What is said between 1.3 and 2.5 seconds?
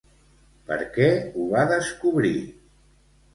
ho va descobrir?